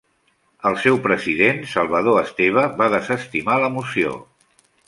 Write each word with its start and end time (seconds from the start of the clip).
El 0.69 0.77
seu 0.85 0.97
president, 1.03 1.59
Salvador 1.75 2.19
Esteve, 2.23 2.65
va 2.83 2.91
desestimar 2.97 3.63
la 3.67 3.73
moció. 3.79 4.19